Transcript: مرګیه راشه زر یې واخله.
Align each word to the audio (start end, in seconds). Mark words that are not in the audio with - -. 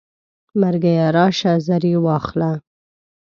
مرګیه 0.61 1.05
راشه 1.17 1.51
زر 1.65 1.83
یې 1.91 1.97
واخله. 2.05 2.51